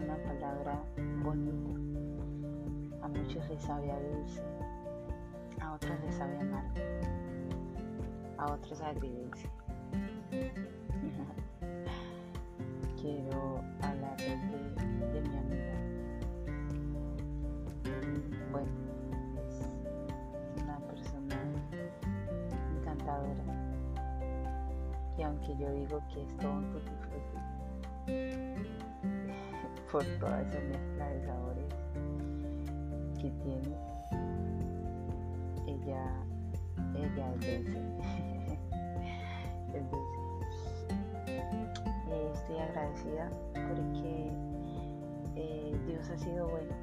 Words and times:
era 0.00 0.80
bonito. 1.22 1.70
A 3.02 3.08
muchos 3.08 3.46
les 3.48 3.62
sabía 3.62 3.98
dulce, 4.00 4.42
a 5.60 5.74
otros 5.74 6.00
les 6.04 6.14
sabía 6.14 6.40
amargo, 6.40 6.80
a 8.38 8.52
otros 8.52 8.80
agridulce. 8.80 9.50
Quiero 13.00 13.60
hablar 13.82 14.16
de, 14.16 14.36
de 15.12 15.20
mi 15.28 15.36
amiga. 15.36 15.74
Bueno, 18.50 18.72
es 19.36 19.60
una 20.62 20.78
persona 20.78 21.36
encantadora. 22.80 23.44
Y 25.18 25.22
aunque 25.22 25.54
yo 25.56 25.70
digo 25.72 26.00
que 26.12 26.22
es 26.22 26.36
todo 26.38 26.52
un 26.52 26.72
tutti 26.72 26.94
por 29.94 30.04
toda 30.18 30.42
esa 30.42 30.58
mezcla 30.58 31.08
de 31.08 31.24
sabores 31.24 31.66
que 33.14 33.30
tiene, 33.44 33.76
ella, 35.68 36.10
ella 36.96 37.34
es 37.34 37.64
dulce. 37.64 37.78
es 39.72 39.90
dulce. 39.92 40.18
Eh, 41.28 42.30
estoy 42.34 42.58
agradecida 42.58 43.30
porque 43.54 44.32
eh, 45.36 45.78
Dios 45.86 46.10
ha 46.10 46.18
sido 46.18 46.48
bueno 46.48 46.74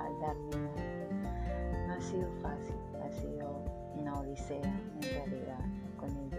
al 0.00 0.20
darme. 0.20 0.70
No 1.88 1.92
ha 1.92 2.00
sido 2.00 2.28
fácil, 2.40 2.76
ha 3.04 3.10
sido 3.10 3.64
una 3.96 4.20
odisea 4.20 4.62
en 4.62 5.02
realidad 5.02 5.58
con 5.98 6.10
ella. 6.10 6.38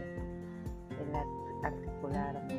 El 0.91 1.13
el 1.75 2.56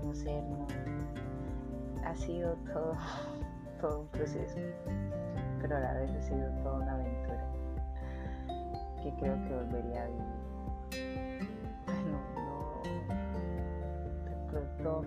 conocernos. 0.00 0.72
Ha 2.04 2.14
sido 2.14 2.54
todo, 2.72 2.96
todo 3.80 4.00
un 4.00 4.06
proceso, 4.08 4.58
pero 5.60 5.76
a 5.76 5.80
la 5.80 5.92
vez 5.94 6.10
ha 6.10 6.22
sido 6.22 6.50
toda 6.62 6.76
una 6.76 6.94
aventura 6.94 7.50
que 9.02 9.12
creo 9.14 9.34
que 9.44 9.54
volvería 9.54 10.02
a 10.02 10.06
vivir. 10.06 10.40
Bueno, 11.86 12.18
no, 12.36 12.82
de 14.24 14.50
pronto 14.50 15.04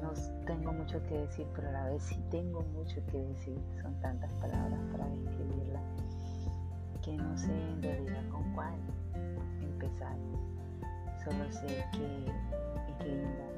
no 0.00 0.12
tengo 0.46 0.72
mucho 0.72 1.02
que 1.04 1.18
decir, 1.18 1.46
pero 1.54 1.68
a 1.68 1.72
la 1.72 1.84
vez 1.86 2.02
sí 2.02 2.22
tengo 2.30 2.62
mucho 2.74 3.04
que 3.06 3.18
decir. 3.18 3.58
Son 3.82 3.94
tantas 4.00 4.30
palabras 4.34 4.80
para 4.92 5.06
describirla 5.08 5.80
que 7.02 7.16
no 7.16 7.36
sé 7.36 7.52
en 7.52 7.82
realidad 7.82 8.22
con 8.30 8.52
cuál 8.54 8.74
empezar. 9.60 10.16
Solo 11.24 11.52
sé 11.52 11.84
que 11.92 12.24
es 12.26 13.06
linda, 13.06 13.49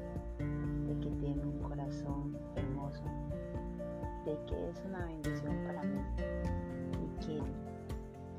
de 4.25 4.37
que 4.45 4.69
es 4.69 4.81
una 4.85 5.05
bendición 5.05 5.55
para 5.65 5.83
mí 5.83 5.99
y 7.01 7.25
quiere 7.25 7.43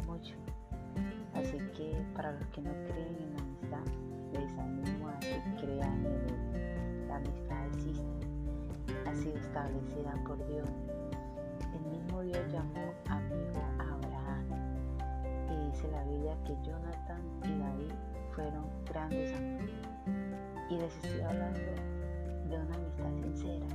mucho. 0.07 0.35
Así 1.35 1.59
que 1.77 2.03
para 2.15 2.33
los 2.33 2.47
que 2.49 2.63
no 2.63 2.71
creen 2.89 3.17
en 3.21 3.35
la 3.35 3.43
amistad, 3.43 3.93
les 4.33 4.59
animo 4.59 5.09
a 5.09 5.19
que 5.21 5.43
crean 5.61 6.07
en 6.07 6.13
él. 6.15 7.09
La 7.09 7.17
amistad 7.17 7.67
existe, 7.67 8.27
ha 9.07 9.15
sido 9.15 9.37
establecida 9.37 10.15
por 10.27 10.39
Dios. 10.49 10.69
El 11.75 11.91
mismo 11.91 12.23
Dios 12.23 12.41
llamó 12.53 12.95
amigo 13.09 13.61
a 13.79 13.95
Abraham 13.95 14.47
y 15.51 15.71
dice 15.71 15.89
la 15.91 16.05
Biblia 16.05 16.37
que 16.45 16.57
Jonathan 16.63 17.21
y 17.45 17.59
David 17.59 17.93
fueron 18.35 18.65
grandes 18.87 19.35
amigos. 19.35 19.71
Y 20.71 20.77
les 20.77 20.97
estoy 20.97 21.21
hablando 21.21 21.61
de 22.49 22.57
una 22.57 22.75
amistad 22.75 23.13
sincera, 23.23 23.67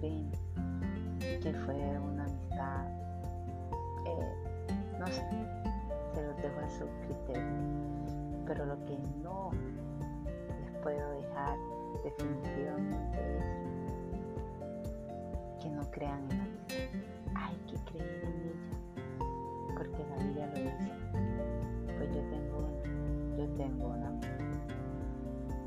que 0.00 1.52
fue 1.66 1.74
una 1.98 2.24
amistad, 2.24 2.86
eh, 4.06 4.34
no 4.98 5.06
sé, 5.06 5.22
se 6.14 6.22
los 6.22 6.36
dejo 6.38 6.60
a 6.60 6.68
su 6.70 6.86
criterio. 7.04 7.44
Pero 8.46 8.64
lo 8.64 8.82
que 8.86 8.98
no 9.22 9.50
les 10.60 10.82
puedo 10.82 11.10
dejar 11.12 11.58
definitivamente 12.02 13.18
es 13.36 13.44
que 15.62 15.70
no 15.70 15.82
crean 15.90 16.22
en 16.30 16.38
la 16.38 16.44
amistad. 16.44 16.76
Hay 17.34 17.56
que 17.66 17.76
creer 17.90 18.24
en 18.24 18.34
ella, 18.40 18.54
porque 19.74 20.04
la 20.08 20.16
Biblia 20.24 20.46
lo 20.46 20.54
dice. 20.54 20.92
Pues 21.98 22.08
yo 22.14 22.22
tengo 22.30 22.58
yo 23.36 23.46
tengo 23.56 23.88
una 23.88 24.10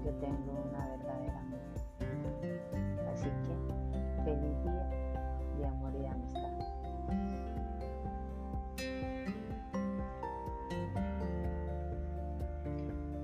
yo 0.04 0.12
tengo 0.16 0.52
una 0.70 0.88
verdadera 0.88 1.03
día 4.64 4.90
de 5.58 5.66
amor 5.68 5.94
y 5.96 6.00
de 6.00 6.08
amistad. 6.08 6.52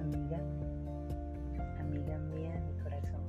Amiga, 0.01 0.39
amiga 1.79 2.17
mía 2.17 2.51
de 2.53 2.61
mi 2.61 2.73
corazón, 2.83 3.23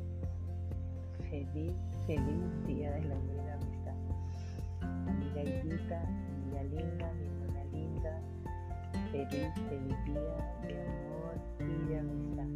feliz, 1.31 1.73
feliz 2.07 2.67
día 2.67 2.91
del 2.93 3.13
amor 3.13 3.35
y 3.35 3.47
la 3.47 3.55
amistad. 3.55 3.95
Amiga 5.09 5.43
Higuita, 5.43 6.03
amiga 6.03 6.63
linda, 6.65 7.13
mi 7.13 7.27
hermana 7.27 7.65
linda, 7.73 8.21
feliz, 9.13 9.53
feliz 9.69 10.05
día 10.05 10.37
de 10.63 10.83
amor 10.83 11.35
y 11.61 11.89
de 11.89 11.99
amistad. 11.99 12.50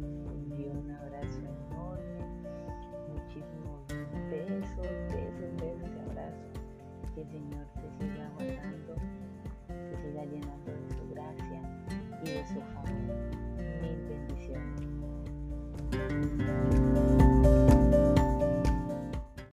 Señor 7.35 7.67
te 7.73 7.91
siga 8.05 8.29
guardando, 8.29 8.95
te 9.67 9.97
siga 9.97 10.23
llenando 10.23 10.71
de 10.71 10.89
su 10.95 11.09
gracia 11.09 11.61
y 12.23 12.29
de 12.29 12.47
su 12.47 12.61
favor. 12.61 13.44